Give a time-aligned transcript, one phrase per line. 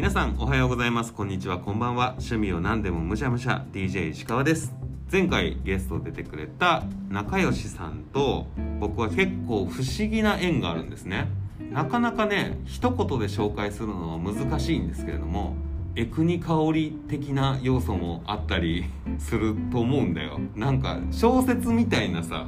[0.00, 1.12] 皆さんおはようございます。
[1.12, 1.58] こんにちは。
[1.58, 2.12] こんばんは。
[2.12, 3.66] 趣味を何でもむしゃむしゃ。
[3.70, 4.74] DJ 石川です。
[5.12, 8.46] 前回ゲスト出てくれた仲良しさんと
[8.78, 11.28] 僕は結構不思議な縁があるんですね。
[11.70, 15.54] なかなかね一言で紹介するのは難しいんですけれども
[15.94, 18.86] エクニ香り的な要素もあったり
[19.20, 20.40] すると思うんだよ。
[20.56, 22.46] なんか小説みたいなさ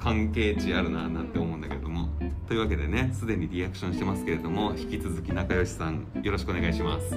[0.00, 1.73] 関係値あるななんて思うんだけど。
[2.46, 7.14] というわけでねすでにリアクションしてますけれども引き続き仲良しさんよろしくお願いします。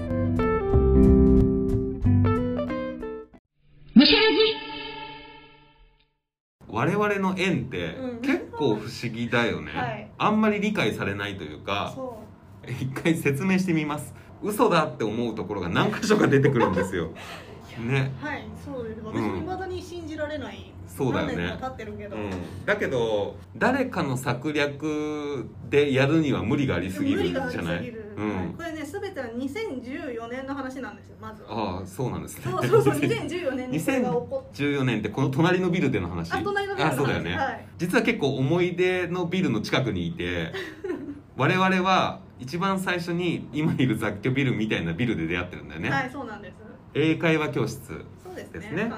[6.70, 8.22] 我々の縁ってうん。
[8.22, 10.12] 結構不思議だよね、はい。
[10.18, 12.20] あんまり理解されないというかそ
[12.68, 14.14] 一回説明してみます。
[14.44, 17.12] 嘘だって思うところが何箇所か出てくるんですよ
[17.80, 18.12] ね。
[18.22, 19.02] うはいそうです。
[19.04, 21.58] 私うん未だに信じられない、そうだよね。
[21.60, 22.30] 経ってるけど、うん、
[22.66, 27.90] だけど誰かの策略でやるには無理がありすぎるじゃない？
[27.90, 28.36] うん。
[28.36, 28.48] はい。
[28.58, 31.78] これね全ては2014年の話なんですよまずは。
[31.78, 32.44] ああそうなんですね。
[32.52, 36.34] そうそうそう 2014年にそれが起こっ2014年ってこの隣のビルでの話？
[36.34, 36.94] あ隣のビルの話。
[36.94, 37.68] あそうだよね、はい。
[37.78, 40.52] 実は結構思い出のビルの近くにいて
[41.38, 46.67] 我々は一番最初に今いる雑居ビルみたいなビルで出会ってるんだよね、はいそうなんです
[46.98, 48.92] 英会話教室ですねね。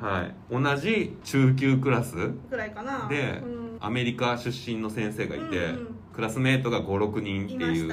[0.00, 0.34] はい。
[0.50, 2.16] 同じ中級クラス
[2.50, 3.08] ぐらいかな。
[3.08, 3.78] でうん。
[3.80, 5.94] アメリカ出身の先生がいて、うんうん。
[6.14, 7.92] クラスメートが56人っていう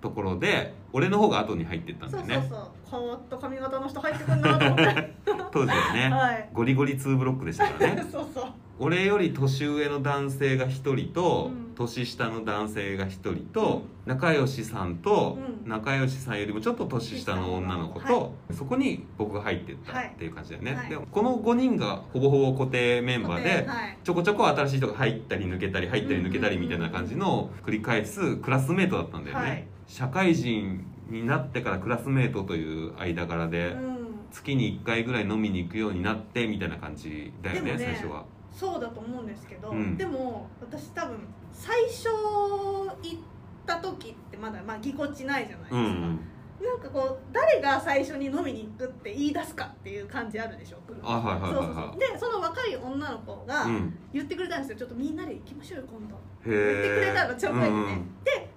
[0.00, 2.34] ところで俺の方が後に入ってったんだよね。
[2.34, 2.50] そうそう
[2.90, 3.00] そう。
[3.00, 5.14] 変わった髪型の人入ってくんなと思って。
[5.52, 6.48] 当時はね、はい。
[6.52, 8.04] ゴリゴリ2ブロックでしたからね。
[8.10, 8.44] そうそう。
[8.78, 11.74] 俺より年上の男性が1人と、うん。
[11.74, 15.68] 年下の男性が1人と、仲良しさんと、うん。
[15.68, 20.88] 仲良しさんよりもちょっと年下の女の子と、はそこに僕が入ってったっていう感じだよね、はい。
[20.90, 23.98] でこの5人がほぼほぼ固定メンバーで、はい。
[24.02, 33.92] ちょこちょこ新しい人が入ったり抜けたり入ったり抜けたりみたいな感じのを繰り返すクラスメートだったんだよね、はい社会人になってからクラスメートという間柄で、うん。
[34.30, 38.24] 月に1回ぐらい飲みに行くようになってみたいな感じだよねね最初は。
[38.50, 39.96] そうだと思うんですけど、うん。
[39.96, 41.18] でも私多分
[41.52, 43.18] 最初行っ
[43.66, 46.20] た時ってまだまあぎこちないじゃないですか、うん
[46.62, 51.54] なんかこう誰が最初に飲みに行くって言い出すかっていう感じあるでしょあはいはいはいはい。
[51.54, 51.98] そうそうそう。
[51.98, 53.98] でその若い女の子がうん。
[54.12, 54.78] 言ってくれたんですよ。
[54.78, 56.14] ちょっとみんなで行きましょうよ今度。
[56.46, 58.24] へ言ってくれたのちょっと前にね、うんうん。
[58.24, 58.48] で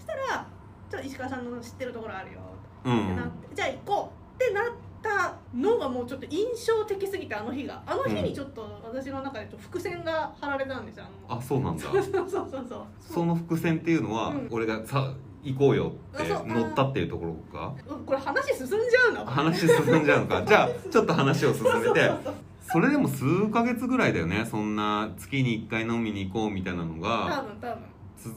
[0.90, 2.40] そしたら「ちょっと石川さんの知ってるところあるよ」
[2.86, 4.66] うんってなって、じゃあ行こうってなっ
[5.02, 11.84] たのがもうちょっと印象的すぎてあの日があの日にちょっと私の中でちょっと伏線が張られたんですよあそうなんだ。
[11.92, 12.86] そうそうそうそう。
[13.00, 14.48] その伏線っていうのは、うん。
[14.52, 15.14] 俺がさ
[15.44, 20.42] 行こうよって乗ったっていうところかうんこれ話進んじゃうな話進んじゃうのか。
[20.46, 22.12] じゃあちょっと話を進めて
[22.62, 24.44] それでも数ヶ月ぐらいだよね。
[24.46, 27.78] そんな月に1回飲みに行こうみたいなの多が分多分。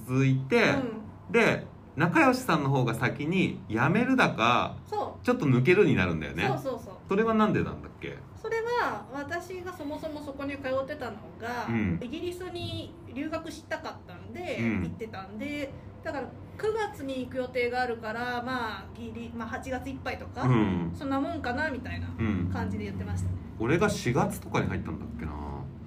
[0.06, 1.32] 続いて、うん。
[1.32, 1.66] で
[1.98, 6.44] 仲良しさんの方が先に辞めるだかそちょっと抜けるになるんだよう、ね。
[6.46, 6.94] そうそうそう。
[7.08, 8.16] それはなんでなんだっけ？
[8.40, 11.98] それは私がそもそもそこに通ってたのが、うん。
[12.00, 14.82] イギリスに留学したかったんで、うん。
[14.84, 15.72] 行ってたんで
[16.04, 16.26] だから
[16.56, 20.94] 9月に行く予定があるからまあギリ、まあ、8月いっぱいとか、うん。
[20.96, 22.48] そんなもんかなみたいなうん。
[22.52, 23.28] 感じで言ってました。
[23.28, 25.32] ね俺が4月とかに入ったんだっけな。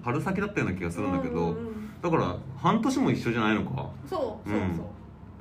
[0.04, 2.02] 春先だったような気がするんだけど、うんうんうん。
[2.02, 3.90] だから半年も一緒じゃないのか？
[4.10, 4.64] そうそうう。
[4.66, 4.76] ん。
[4.76, 4.86] そう、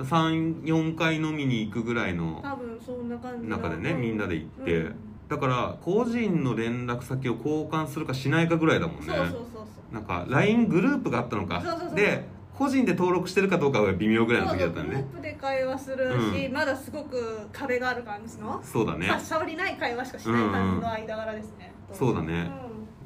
[0.05, 4.77] 34回飲みに行くぐらいの多分そんな感じ中でねうんみんなで行って。
[4.77, 4.94] うん。
[5.28, 9.06] だから個人の連絡先を交換するかしないかぐらいだもんね。
[9.06, 9.61] そうそうそうそ
[9.93, 9.94] う。
[9.94, 11.61] なんか LINE グループがあったのか。
[11.61, 12.25] そうそうそうで
[12.61, 18.61] 個人で登録してるかどうかは微妙ぐらいの時だったよねグループで会話するし、うまだすごく壁がある感じの。
[18.62, 19.06] そうだね。
[19.06, 22.50] さ触りない会話しかしない感じの間柄ですね、そうだね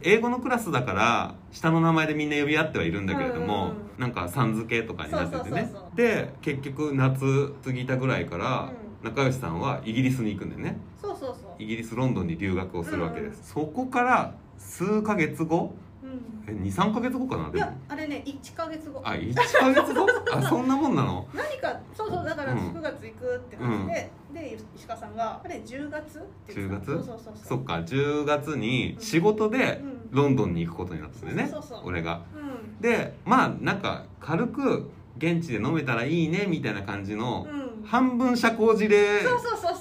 [0.06, 5.72] 英語のクラスだから下の名前でみんな呼び合ってはいるんだけれども、うんうんなんかさん付けとかになっててね。
[5.94, 8.72] で結局夏過ぎたぐらいから、
[9.04, 10.81] 仲良しさんはイギリスに行くんだよね。
[11.00, 11.62] そうそうそう。
[11.62, 15.72] イギリスロンドンに留学をするわけです、そこから数ヶ月後？
[16.03, 16.44] うん。
[16.48, 17.50] え23ヶ月後かな？
[17.50, 19.00] いでやもあれね1か月後。
[19.04, 20.06] あ1ヶ月後？
[20.32, 21.28] あ そんなもんなの？
[21.32, 22.59] 何かそうそうだからうん。
[22.59, 26.96] 9月行くってなって、で石川さんがあれ10月って言ってた10月？
[26.96, 31.52] そうそうそうそっか10月に仕事でうんロンドンに行くことになったんだよね。
[31.84, 32.22] 俺が。
[32.34, 32.81] うん。
[32.81, 37.64] でまあなんか軽く現地で飲めたらいいねみたいな感じのうん。
[37.84, 39.22] 半分社交辞令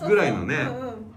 [0.08, 0.68] ぐらいのね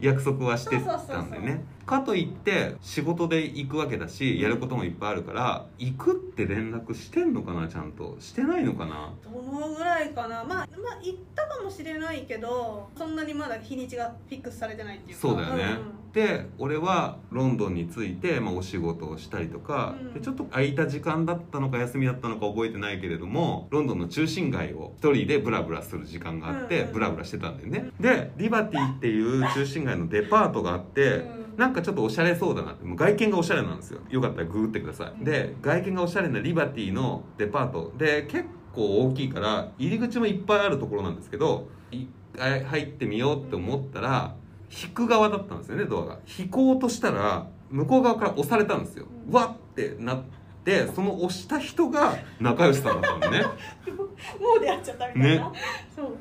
[0.01, 8.17] 約束はしてたんだよねかといって仕事で行くわけだしやることもいっぱいあるから行くって連絡してんのかなちゃんと。
[8.19, 9.13] してないのかな？
[9.23, 10.43] どのぐらいかな。
[10.43, 10.67] まあまあ
[11.03, 15.21] 行ったかもしれないけどそんなにまだ日にちがフィックスされてないっていうか。
[15.21, 16.13] そうだよね、ん。
[16.13, 20.15] で俺はロンドンに着いて、まあ、お仕事をしたりとか、うん。
[20.15, 26.93] でちょっと空いた時間だったのか休みだったのか覚えてないけれどもロンドンの中心街を一人でブラブラする時間があって、うん。
[26.95, 27.91] ブラブラしてたんだよね。
[28.01, 32.85] でリバティっていう中心街のデパートがあって、うんなんかちょっとおしゃれそうだなって。
[32.85, 34.01] もう外見がおしゃれなんですよ。
[34.11, 35.25] よかったらググってください、うん。
[35.25, 37.93] で外見がおしゃれなリバティのデパート。
[37.97, 38.45] で結
[38.75, 44.35] 構大きいから入り口もいっぱいあるところなんですけど一回入ってみようって思ったら
[44.71, 46.19] 引く側だったんですよねドアが。
[46.39, 49.07] 引こうとしたら向こう側から押されたんですよ。
[49.29, 49.35] うん。
[49.35, 50.23] わってなっ
[50.65, 53.45] てその押した人が仲良しさんだったんでね。
[54.41, 55.59] もう出会っちゃったみたいな、ね。
[55.95, 56.05] そう。
[56.07, 56.13] も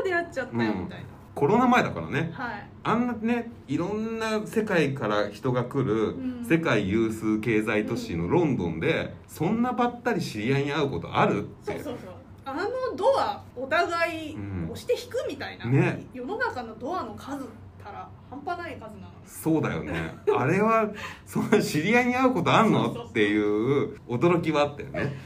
[0.00, 1.04] う出会っちゃったよみたい
[1.40, 2.32] コロナ前だからね。
[2.36, 2.66] な、はい。
[2.84, 6.46] あんなねいろんな世界から人が来るうん。
[6.46, 11.40] 世界有数経済都市のロンドンでそんなばったり知り合いに会うことある？
[11.40, 12.14] ってそうそうそう。
[12.44, 12.60] あの
[12.96, 14.64] ドアお互いうん。
[14.70, 16.04] 押して引くみたいな、ね。
[16.12, 17.46] 世の中のドアの数っ
[17.82, 20.14] たら半端ない数なのそうだよね。
[20.36, 20.90] あれは
[21.26, 22.92] そんな知り合いに会うことあんの？
[23.08, 25.16] っていう驚きはあったよね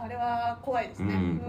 [0.00, 1.40] あれは怖いですね、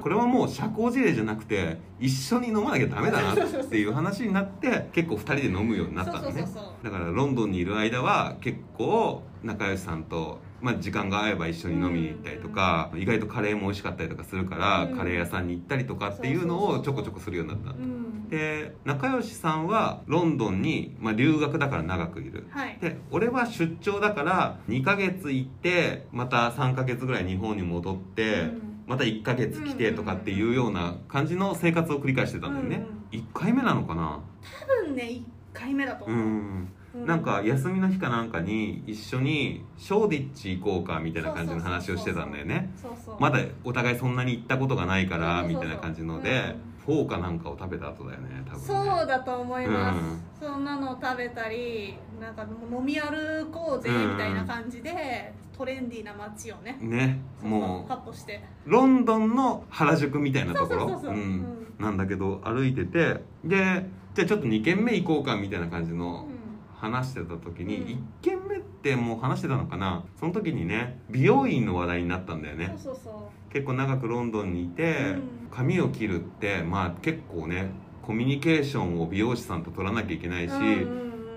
[0.00, 6.48] これはもう社交辞令じゃなくて一緒に飲まなきゃダメだなっていう話になって結構2人で飲むようになったんでね。
[6.82, 14.96] だからロンドンにいる間は結構仲良しさんと、まあ、時間が合えば一緒に飲みに行ったりとか、意外とカレーも美味しかったりとかするから、うん。
[14.96, 22.46] カレー屋さんに行ったりとかっていうのをちょこちょこするようになったうんで仲良しさんはロンドンに、まあ、留学だから長くいる。
[22.50, 22.78] はい。
[22.80, 28.62] で俺は出張だから2ヶ月行ってまた3ヶ月ぐらい日本に戻って、うん。
[28.86, 34.20] また1ヶ月来てとかっていうような感じの生活を繰り返してたんだよね、1回目なのかな？
[34.60, 35.22] 多分ね1
[35.52, 36.68] 回目だとう思う、ん。
[36.94, 42.72] うなんか休みの日かなんかに一緒にショーディッチ行こうかみたいな感じの話をしてたんだよね。
[43.20, 46.56] まだお互いそんなに行ったことがないからみたいな感じので
[46.88, 49.94] フォーかなんかを食べた後だよね多分ねそうだと思いま
[50.40, 66.26] す、そんなの食べたりなんか飲み歩こうぜみたいな感じで、トレンディーな街をねねもうカッポしてロンドンの原宿みたいなところそうそうそうそううんなんだけど歩いててでじゃあちょっと2軒目行こうかみたいな感じの
[66.74, 70.04] 話してた時に、うん1軒目ってもう話してたのかな？
[70.18, 72.76] その時にね美容院の話題になったんだよね。
[73.50, 75.22] 結構長くロンドンにいて、うん。
[75.50, 77.70] 髪を切るってまあ結構ね
[78.02, 80.68] コミュニケーションを美容師さんと取らなきゃいけないし、うんうん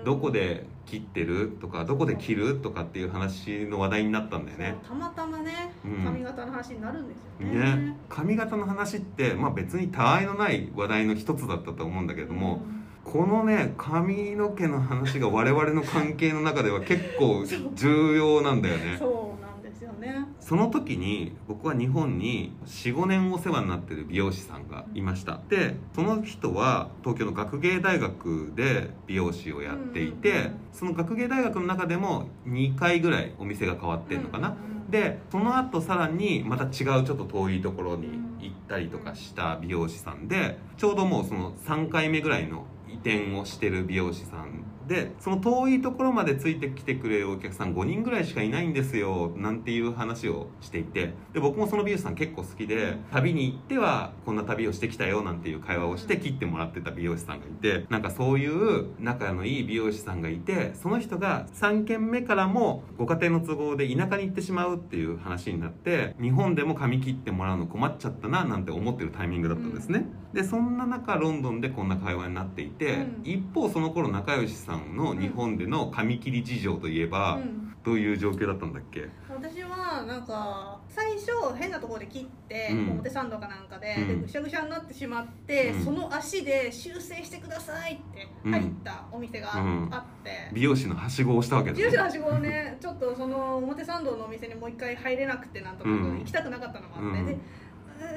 [0.02, 0.04] ん。
[0.04, 4.76] どこで切ってるとかどこで切るとかっていう話の話題になったんだよね。
[4.86, 6.04] たまたまねうん。
[6.04, 7.76] 髪型の話になるんですよね。
[7.76, 7.96] ね。
[8.08, 12.62] 髪型の話って、まあ、別にたわいのない話題の一つだったと思うんだけれども、
[13.04, 17.44] このね髪の毛の話が我々の関係の中では結構
[17.74, 18.96] 重要なんだようんね。
[18.98, 20.26] そうなんですよね。
[20.40, 25.40] その時に僕は日本に45年お世話になってる美容師さんがいました。
[25.48, 30.52] でその人は東京の学芸大学で美容師をやっていて、うんうんうん。
[30.72, 36.70] その学芸大学の中でも2回ぐらいお店が変わってんのかな、うんうんうんでその後さらにまた違う
[37.02, 38.08] ちょっと遠いところに
[38.40, 51.14] 行ったりとかした美容師さんでちょうどもうその3回目ぐらいの移転をしてる美容師さんでその遠いところまでついてきてくれるお客さん5人ぐらいしかいないんですよなんていう話をしていて。
[51.32, 73.20] で僕もその美容師さん結構好きで旅に行ってはこんな旅をしてきたよなんていう会話をして切ってもらってた美容師さんがいてなんかそういう仲のいい美容師さんがいてその人が3軒目からもご家庭の都合で田舎に行ってしまうっていう話になって日本でも髪切ってもらうの困っちゃったななんて思ってるタイミングだったんですね、でそんな中ロンドンでこんな会話になっていて、うん。
[73.24, 77.58] 一方その頃仲良しさんの日本での髪切り事情といえば、うん。
[77.84, 79.08] どういう状況だったんだっけ？
[79.28, 82.90] 私はなんか最初変なところで切って、うん。
[82.90, 84.08] 表参道かなんかで,、うん。
[84.08, 85.84] でぐしゃぐしゃになってしまって、うん。
[85.84, 96.18] その足で修正してくださいって入ったお店がうんあって、美容師のはしごをしたわけだ住所のはしごをねちょっとその表参道のお店にもう一回入れなくてなんとなくうん。
[96.20, 97.26] 行きたくなかったのもあって、うん。
[97.26, 97.40] でうん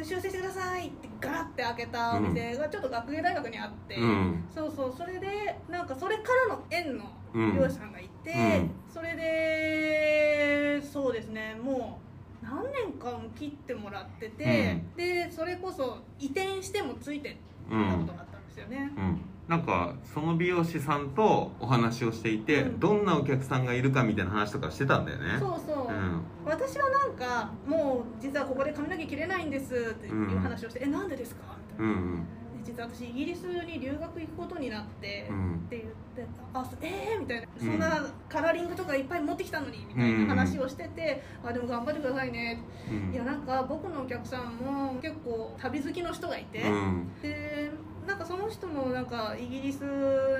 [0.04, 4.44] 修正してくださいってガラッて開けたお店がちょっと学芸大学にあって、うん。
[4.54, 5.28] そうそうそれで
[5.70, 7.52] なんかそれからの縁のうん。
[7.54, 8.72] 美容師さんがいて、うん。
[8.94, 12.00] それでそうですねも
[12.44, 17.38] う何年間も切ってもらってて、でそれこそ移転してもついて
[17.70, 22.79] うんたことがあったんですよね、うん、なんかその美容師さんとお話をしていて、うん。
[22.79, 25.38] どんなお客さんがいるかみたいな話とかしてたんだよね。
[25.39, 26.21] そうそう、ん。
[26.45, 31.41] 私はなんかもう実はここで髪の毛切れないんですっていう話をして「えなんでですか?」
[31.74, 31.93] みたいな。
[31.93, 32.24] うんうん。
[32.24, 32.25] で
[32.71, 35.55] 実は私イギリスに留学行くことになって、うん。
[35.67, 37.67] って言って「あそえー」みたいな、うん。
[37.67, 43.13] そんなカラーリングとかいっぱい持ってきたのにみたいな話をしてて「あでも頑張ってくださいね」うん。
[43.13, 47.12] いやなんか僕のお客さんも結構旅好きの人がいて、うん。
[47.21, 47.71] で
[48.07, 49.81] なんかその人もなんかイギリス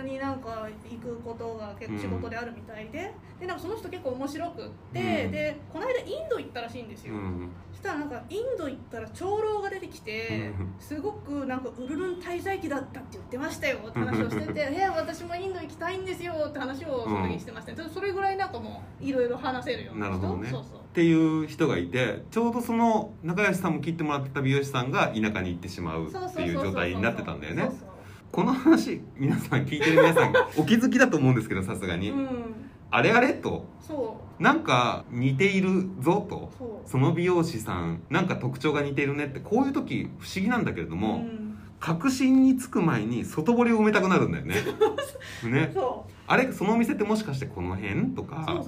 [0.04, 5.32] になんか行くことが結構仕事であるみたいで,、でなんかその人結構面白くって、うん。
[5.32, 7.52] でこの間インド行ったらしいんですよ、うん。
[7.72, 10.76] そしたらなんかインド行ったら長老が出てきて、うん。
[10.80, 20.20] すごくなんかウルルン滞在期だったって言ってましたよって話をしてて「え私もインド行きたいんですよ」って話をその時にしてましたね、それぐらいなんかもういろいろ話せるような人。
[20.20, 20.50] なね。
[20.50, 27.70] そうそうっていう人がいてちょうどその中吉さんも切ってもらってた美容師さんが田舎に行ってしまうっていう状態になってたんだよね。
[28.32, 32.30] この話皆さん聞いてる皆さん お気づきだと思うんですけどさすがに、うん。
[32.92, 33.66] あれあれと。
[33.82, 34.42] そう。
[34.42, 36.50] なんか似ているぞと。
[36.86, 41.58] その美容師さんなんか特徴が似ているねってこういう時不思議なんだけれども、うん。
[41.82, 44.56] 確信につく前に外堀を埋めたくなるんだよね。
[45.44, 45.76] ね。
[46.26, 48.64] あれそのお店ってもしかしてこの辺とか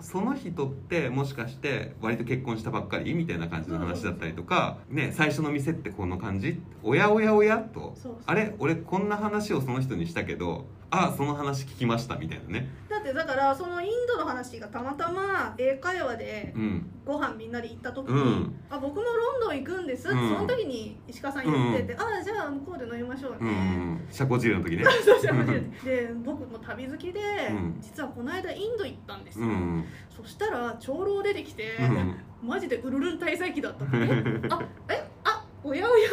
[0.00, 6.60] その人ってもしかして割と結婚したばっかりみたいな感じの話だったりとか、ね、最初の店ってこの感じ？
[6.82, 7.94] おやおやおやと。
[8.26, 8.54] あれ？
[8.58, 12.68] 俺こんな話をその人にしたけどあその話聞きましたみたいなね。
[12.88, 16.90] だってだからそのインドの話がたまたま英会話でうん。
[17.04, 18.60] ご飯みんなで行った時に「うん。
[18.68, 20.28] あ僕もロンドン行くんです」うん。
[20.28, 24.08] その時に石川さん言ってて「ああじゃあ向こうで飲みましょううんうね」ん。
[24.10, 24.84] 社交辞令の時ね。
[24.88, 25.46] そうそうそう
[25.84, 27.76] で僕も旅好きで、うん。
[27.80, 29.84] 実はこの間インド行ったんですよ、うん
[30.18, 36.08] そしたら長老出てきて、うんマジでウルルン滞在期だったって えあえあおやおや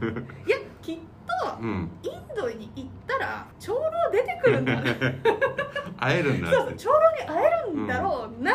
[0.00, 0.12] おや。
[0.46, 0.56] いや
[1.60, 3.80] インドに行ったら長老
[4.12, 4.80] 出てくるんだ。
[4.80, 5.22] ね
[5.98, 8.52] 会えるんだそうそう長老に会えるんだろうな、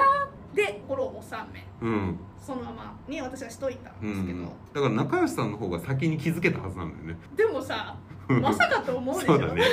[0.54, 2.20] で心を収めうん。
[2.40, 4.44] そのままに私はしといたんうですけど、ん。
[4.46, 7.18] だから仲良しさんの方が先に気づけたはずなんだよね。
[7.36, 7.96] でもさ
[8.28, 9.64] まさかと思うでしょそうだね。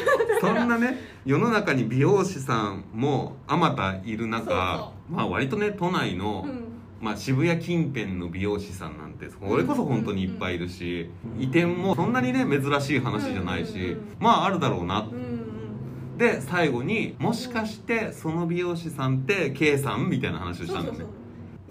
[0.41, 6.72] そんなね世の中に美容師さんもあまたいる中まあ割とね都内の、うん
[7.03, 15.09] まあ、渋谷近辺の美容師さんなんてそれこそ本当にいっぱいいるし、移転もそんなにね珍しい話じゃないし、まああるだろうな。
[16.17, 20.99] で最後にもしかしてその美容師さんって K さんみたいな話をしたんだよね。
[21.01, 21.22] そうそうそう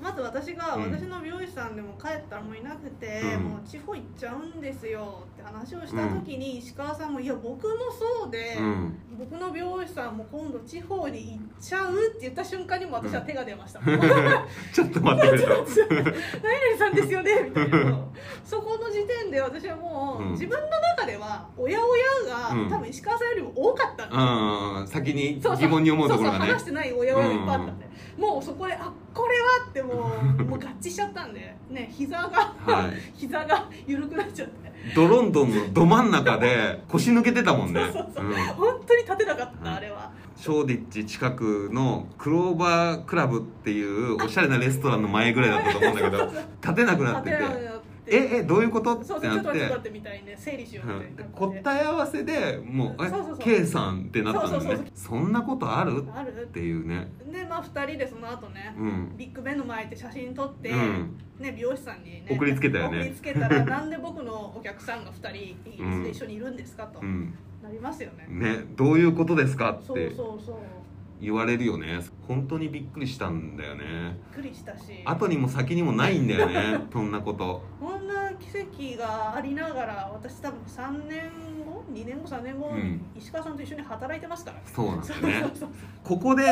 [0.01, 0.91] まず私が、うん。
[0.91, 3.43] 私の美容師さんでも帰ったらもういなくて、うん。
[3.43, 8.97] もう地方行っちゃうんですよって話をした時に、石川さんも「いや僕もそうで、うん。
[9.17, 15.65] 僕の美容師さんも今度地方に行っちゃう」って言った瞬間にも私は手が出ました、何々 ちょっと待ってくれと
[16.77, 17.99] さんですよねみたいな。
[18.43, 20.31] そこの時点で私はもう、うん。
[20.31, 22.69] 自分の中では「おやおや」が、うん。
[22.69, 26.45] 多分石川さんよりも多かったんで先に疑問に思うところがね。
[26.45, 27.85] そうそう話してない親親がいっぱいあったんで、
[28.17, 33.01] もうそこであこれはってもうもう合致しちゃったんで ね膝が、はい。
[33.15, 34.71] 膝が緩くなっちゃって。
[34.95, 37.81] ドロンドンのど真ん中で腰抜けてたもんね。
[37.81, 38.25] そうそうそう。
[38.25, 38.33] うん。
[38.33, 39.77] 本当に立てなかった、はい。
[39.77, 40.11] あれは。
[40.41, 46.31] ショーディッチ近くのクローバークラブっていうおしゃれなレストランの前ぐらいだったと思うんだけど
[46.63, 47.37] 立てなくなってて
[48.11, 48.95] ええどういうこと？
[48.95, 49.21] ってなって。
[49.21, 53.37] ちょっと待ってみたいにね整理しようみたいな答え合わせでもう「えそうそうそう。
[53.39, 56.03] K さん」ってなったんだよそうそうねそんなことある？
[56.13, 56.43] ある。
[56.43, 57.07] っていうね。
[57.31, 59.17] でまあ2人でその後ね、うん。
[59.17, 61.17] ビッグベンの前で写真撮って、うん。
[61.39, 62.99] ね、美容師さんにね送りつけたよね。
[62.99, 67.33] 送りつけたら なんで僕のお客さんが2人一緒にいるんですかと、うん。
[67.63, 68.25] なりますよね。
[68.27, 70.55] ねどういうことですかっそうてそうそう
[71.21, 71.99] 言われるよね。
[72.27, 74.17] 本当にびっくりしたんだよね。
[74.33, 75.03] びっくりしたし。
[75.05, 77.63] 後にも先にもないんだよね そんなこと。
[77.79, 81.31] こんな奇跡がありながら私多分3年
[81.63, 82.75] 後？2年後？3年後？
[82.75, 83.05] にうん。
[83.15, 85.51] 石川さんと一緒に働いてますから、そうなんだそうよね
[86.03, 86.43] ここで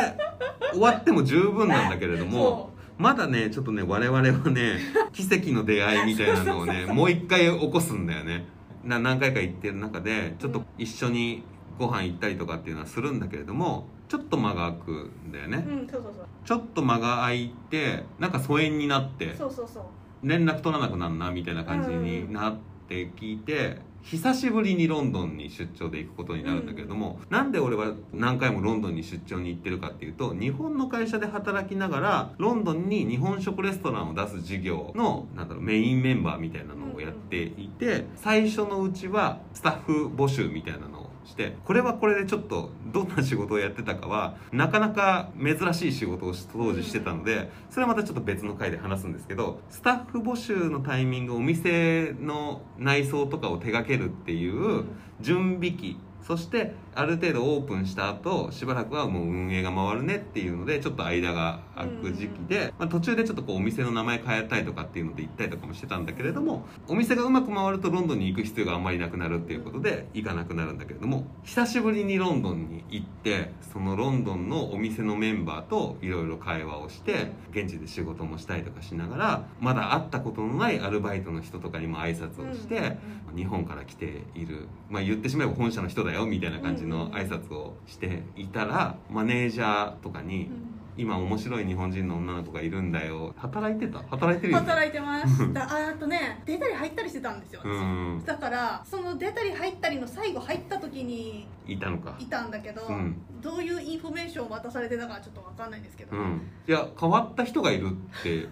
[0.71, 4.79] 終わっても十分なんだけれども そまだねちょっとね我々はね
[5.11, 8.45] 奇跡の出会いみたいなのをねもう一回起こすんだよね。
[8.83, 11.43] な何回か行ってる中でちょっと一緒に
[11.77, 16.25] ご飯行ったりとかっていうのはするんだけれどもちょっと間が空くんだよね、うんそうそうそう。
[16.43, 19.83] ちょっと間が空いてなんか疎遠になってそうそうそう。
[20.23, 22.57] 連絡取らなくなるなみたいな感じになっ
[22.89, 40.98] て聞いて、久しぶりにロンドンに出張で行くことになるんだけれども、なんで俺は何回もロンドンに出張に行ってるかっていうと日本の会社で働きながらロンドンに日本食レストランを出す事業のなんだろうメインメンバーみたいなのをやっていて最初のうちはスタッフ募集みたいなのを
[41.29, 54.85] してこれはこれでちょっとどんな仕事をやってたかはなかなか珍しい仕事を当時してたのでそれはまたちょっと別の回で話すんですけどスタッフ募集のタイミングお店の内装とかを手掛けるっていう
[55.21, 82.97] 準備期そしてある程度オープンした後しばらくはもう運営が回るねっていうのでちょっと間が空く時期で、まあ、途中でちょっとこうお店の名前変えたいとかっていうので行ったりとかもしてたんだけれどもお店がうまく回るとロンドンに行く必要があんまりなくなるっていうことで行かなくなるんだけれども久しぶりにロンドンに行ってそのロンドンのお店のメンバーといろいろ会話をして現地で仕事もしたりとかしながらまだ会ったことのないアルバイトの人とかにも挨拶をして、
[83.35, 90.49] 日本から来ている、まあ、言ってしまえば本社の人だよみたいな感じの挨拶をしていたらマネージャーとかに
[90.97, 93.99] 「今面白い日本人の女の子がいるんだよ」働いてた？
[94.09, 94.65] 働いてるよね。
[94.67, 97.67] 働いてました ああとね出たり入ったりしてたんですよ、私。
[97.67, 98.23] うん。
[98.25, 102.15] だからその出たり入ったりの最後入った時にいたのか。
[102.19, 103.15] いたんだけど、うん。
[103.41, 106.41] どういうインフォメーションを渡されてたかはちょっと分かんないんですけど、うん。
[106.67, 108.47] いや変わった人がいるって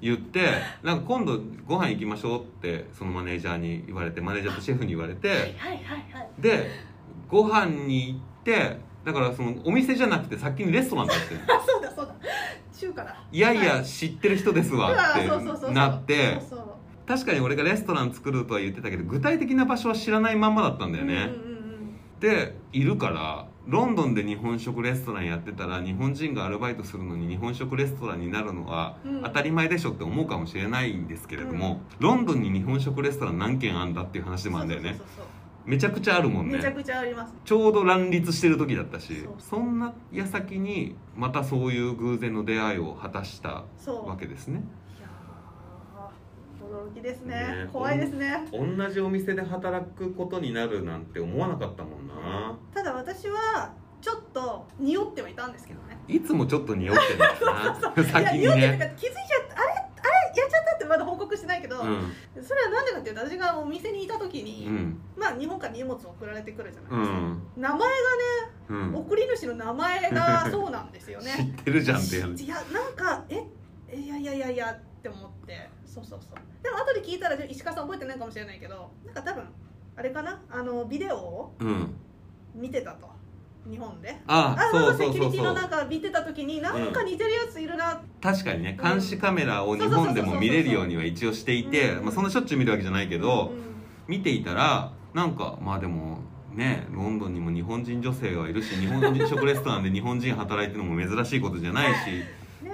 [0.00, 0.50] 言って
[0.84, 6.28] なんか今度ご飯行きましょうってそのマネージャーに言われてマネージャーとシェフに言われてはいはいはいはい。
[6.38, 6.70] で
[7.28, 11.34] ご飯に行ってだからそのお店じゃなくて先にレストランだって。
[11.52, 12.14] あそうだそうだ。
[12.72, 13.16] 中華だ。
[13.30, 16.40] いやいやは知ってる人ですわってなって。
[16.40, 16.68] そうそう
[17.06, 21.58] 確かに俺がレストラン作るとは言ってたけど具体的な場所は知らないまんまだったんだよね、うんうんうん
[22.20, 29.22] でいるからロンドンで日本食レストランやってたら日本人がアルバイトするのに日本食レストランになるのはうん。
[29.22, 34.94] 当たり前でしょって思うかもしれないんですけれども、ロンドンに日本食レストラン何軒あんだっていう話でもあるんだよね。
[34.96, 35.26] そうそうそう
[35.68, 36.56] めちゃくちゃあるもんね。
[36.56, 37.34] めちゃくちゃあります。
[37.44, 44.08] ちょうど乱立してる時だったしそんな矢先にまたそういう偶然の出会いを果たしたそう。
[44.08, 44.62] わけですね。
[44.98, 47.34] いやー驚きですね。
[47.34, 48.48] ね怖いですね。
[48.50, 52.58] 同じお店で働くことになるなんて思わなかったもんな。
[52.72, 55.98] ただ私はちょっと匂ってはいたんですけどね。
[56.08, 58.04] いつもちょっと匂ってるんだよな。
[58.04, 59.37] 先にいや匂ってるねか気づいちゃ
[61.28, 62.12] 告してないけど、うん。
[62.42, 65.00] それはなんでかっていうと私がお店にいた時に、うん。
[65.16, 67.42] まあ日本から荷物を送られてくるじゃなういですか、ん。
[67.56, 67.92] 名前がね
[68.68, 68.94] うん。
[68.96, 72.40] 送り主の名前がそうなんですよ 知ねってるじゃんってやつ。
[72.42, 73.44] いやなんかえ
[73.88, 75.68] えいやいやいやいやって思って。
[75.86, 76.38] そうそうそう。
[76.62, 79.44] でも後で聞いたら石川さん覚えてないかもしれないけどなんか多分
[79.96, 80.40] あれかな？
[80.50, 81.94] あのビデオをうん。
[82.54, 83.08] 見てたと
[83.70, 84.16] 日本で。
[84.26, 93.68] ああそうそうセキュリティそうそうのなんか見てた時になんか似てるやついるな、確かにね監視カメラを日本でも見れるようには一応していてうんまあそんなしょっちゅう見るわけじゃないけどうん。
[94.08, 96.18] 見ていたらなんかまあでも
[96.54, 102.06] ねロンドンにも日本人女性がいるし日本人食レストランで日本人働いてるのも珍しいことじゃないし
[102.64, 102.72] ね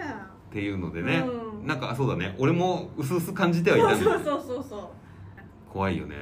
[0.51, 1.67] っていうのでねうん。
[1.67, 4.89] なんかそうだね俺も薄々感じてえはいたんだよそうそうそうそう。
[5.73, 6.15] 怖いよね。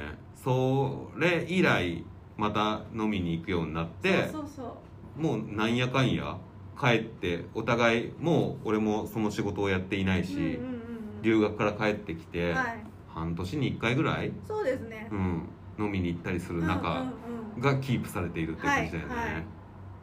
[0.43, 2.03] それ以来
[2.37, 4.77] また飲みに行くようになってそうそうそ
[5.17, 5.21] う。
[5.21, 6.37] もうなんやかんや
[6.79, 11.21] 帰ってお互いもう俺もその仕事をやっていないし、うんうんうんうん。
[11.21, 12.83] 留学から帰ってきて、はい。
[13.07, 15.07] 半年に1回ぐらい、そうですね。
[15.11, 17.13] うん、飲みに行ったりするうん仲うん
[17.55, 17.61] うん。
[17.61, 19.43] がキープされているって感じだよね、はいはい。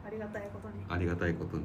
[0.07, 0.73] ありがたいことに。
[0.87, 1.63] ありがたいことに。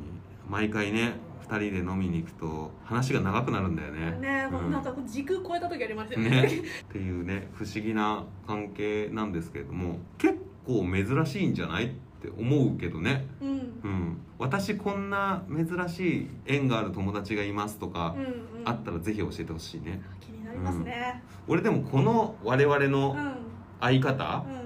[0.48, 1.14] 毎回ね
[1.48, 4.10] 2人で飲みに行くと話が長くなるんだよね。
[4.18, 4.70] ねうん。
[4.72, 6.30] なんか時空超えた時ありましたよね。
[6.30, 6.46] ね。
[6.46, 10.34] っていうね不思議な関係なんですけれども結
[10.66, 11.88] 構珍しいんじゃないっ
[12.20, 13.26] て思うけどね。
[13.40, 13.48] うん。
[13.84, 18.32] うん、私こんな珍しい縁がある友達がいますとかうんうん。
[18.64, 20.02] あったらぜひ教えてほしいね。
[20.20, 21.22] 気になりますね。
[21.46, 23.34] 俺でもこの我々うんのうん。
[23.80, 24.56] 相方うん。
[24.56, 24.62] っ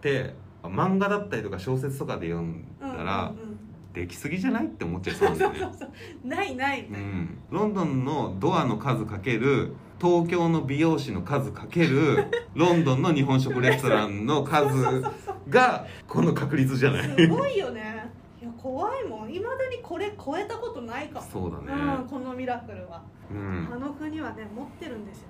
[0.00, 3.58] て漫画だったりとか小説とかで読んだらうんうん
[3.92, 5.60] できすぎじゃないって思っちゃいそうなんだよね。
[6.24, 6.86] ないない。
[6.86, 12.24] うん、ロンドンのドアの数かける東京の美容師の数かける
[12.56, 15.04] ロンドンの日本食レストランの数
[15.48, 17.02] がこの確率じゃない？
[17.16, 18.10] すごいよね。
[18.40, 19.32] いや怖いもん。
[19.32, 21.26] いまだにこれ超えたことないかも。
[21.30, 21.72] そうだね。
[21.72, 23.68] うん、このミラクルは、うん。
[23.72, 25.28] あの国はね持ってるんですよ。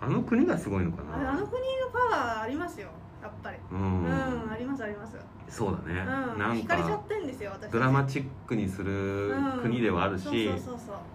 [0.00, 2.88] あの国がすごいのかあれあなの国のパワーありますよ
[3.22, 3.56] やっぱり。
[3.70, 5.16] ううん、ん、ありますあります。
[5.48, 6.38] そうだね、うん。
[6.38, 10.50] なん惹かれちゃかってんですよ私ドラマチックにする国ではあるし、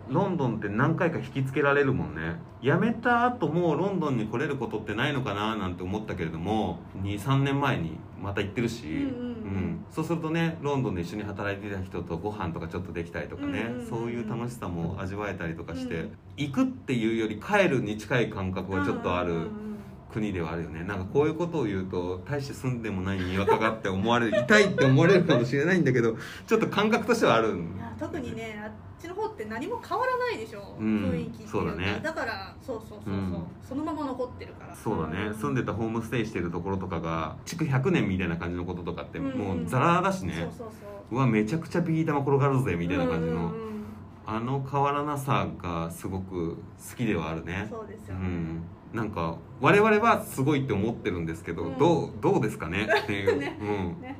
[0.09, 2.35] ロンドンって何回か引きつけられるもんね。
[2.61, 16.17] 辞めた後もロンドンに来れることってないのかななんて思ったけれども23年前にまた行ってるし、うんそうするとねロンドンで一緒に働いてた人とご飯とかちょっとできたりとかね、そういう楽しさも味わえたりとかして、うん。
[16.37, 19.49] 行くっていうより帰るに近い感覚はちょっとある
[20.13, 20.83] 国ではあるよね。
[20.83, 26.15] なんかこういうことを言うと大して住んでもないにわかがって思われる痛いって思われるかもしれないんだけど
[26.47, 27.55] ちょっと感覚としてはある
[27.99, 28.71] 特にねあっ
[29.01, 32.01] ちの方って何も変わらないでしょ、うん雰囲気っていうかそうだね。
[32.03, 33.43] からそうそうそうそう、うん。
[33.67, 34.75] そのまま残ってるから。
[34.75, 39.37] そうだね、ん住んでたホームステイしてるところとかが築100年みたいな感じのこととかってうん。
[39.37, 41.15] もうザラだしね、そうそうそう。
[41.15, 43.72] うわめちゃくちゃビー玉転がるぜみたいな感じの、うんうんうん
[44.25, 47.67] あの変わらなさがすごく好きではあるね。
[47.69, 48.63] そうですよ、うん。
[48.93, 51.77] なんか我々はすごいって思ってるんですけど、うん。
[51.77, 52.87] どうどうですかね？
[53.03, 53.57] っていう、 ね。
[53.59, 53.63] う
[53.99, 54.19] ん、ね。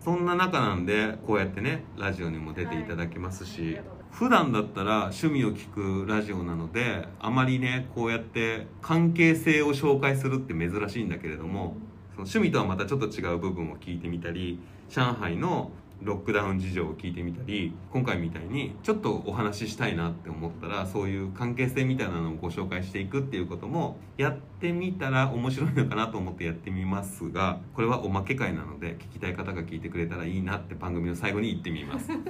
[0.00, 5.68] そんな中なんでこうやってねラジオにも出ていただきますし、はい普段だったら趣味を聞
[6.04, 11.76] くラジオなのであまりねこうやって関係性を紹介するって珍しいんだけれども
[12.16, 14.58] その趣味とはまたちょっと違う部分を聞いてみたり
[14.88, 15.70] 上海の
[16.02, 32.08] ロックダウン事情を聞いてみたり今回みたいにちょっとお話ししたいなって思ったらそういう関係性みたいなのをご紹介していくっていうこともやってみたら面白いのかなと思ってやってみますがこれはおまけ会なので聞きたい方が聞いてくれたらいいなって番組の最後に言ってみます。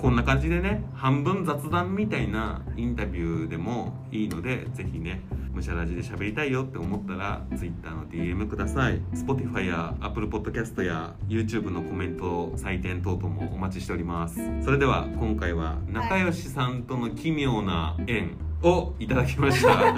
[0.00, 5.20] こんな感じでね半分雑談みたいなインタビューでもいいのでぜひね
[5.52, 9.00] むしゃらじで喋りたいよって思ったら Twitter の DM ください。
[9.12, 14.36] Spotify や Apple Podcast や YouTube のコメント採点等々もお待ちしております。
[14.62, 19.94] それでは今回は仲良しさんとの奇妙な縁をいただきました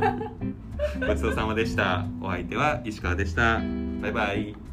[1.06, 3.60] ごちそうさまでしたお相手は石川でした
[4.00, 4.71] バイバイ